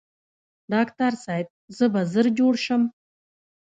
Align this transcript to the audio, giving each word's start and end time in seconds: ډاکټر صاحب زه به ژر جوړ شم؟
ډاکټر 0.71 1.11
صاحب 1.23 1.47
زه 1.77 1.85
به 1.93 2.01
ژر 2.11 2.25
جوړ 2.39 2.53
شم؟ 2.65 2.81